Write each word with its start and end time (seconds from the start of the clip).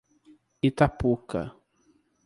Itapuca 0.69 1.41